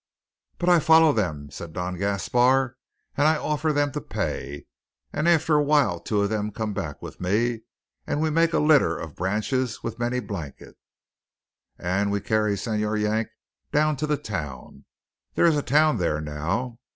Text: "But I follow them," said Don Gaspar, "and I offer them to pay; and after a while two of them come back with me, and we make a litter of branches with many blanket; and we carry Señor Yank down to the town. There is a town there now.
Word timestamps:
"But 0.57 0.67
I 0.67 0.79
follow 0.79 1.13
them," 1.13 1.51
said 1.51 1.73
Don 1.73 1.95
Gaspar, 1.95 2.75
"and 3.15 3.27
I 3.27 3.37
offer 3.37 3.71
them 3.71 3.91
to 3.91 4.01
pay; 4.01 4.65
and 5.13 5.29
after 5.29 5.53
a 5.53 5.61
while 5.63 5.99
two 5.99 6.23
of 6.23 6.31
them 6.31 6.49
come 6.49 6.73
back 6.73 7.03
with 7.03 7.21
me, 7.21 7.61
and 8.07 8.19
we 8.19 8.31
make 8.31 8.51
a 8.51 8.57
litter 8.57 8.97
of 8.97 9.13
branches 9.15 9.83
with 9.83 9.99
many 9.99 10.19
blanket; 10.19 10.75
and 11.77 12.09
we 12.09 12.19
carry 12.19 12.55
Señor 12.55 12.99
Yank 12.99 13.27
down 13.71 13.95
to 13.97 14.07
the 14.07 14.17
town. 14.17 14.85
There 15.35 15.45
is 15.45 15.55
a 15.55 15.61
town 15.61 15.97
there 15.99 16.19
now. 16.19 16.79